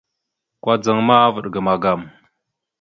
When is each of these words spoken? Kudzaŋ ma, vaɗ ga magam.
Kudzaŋ 0.63 0.97
ma, 1.07 1.17
vaɗ 1.33 1.45
ga 1.53 1.59
magam. 1.67 2.01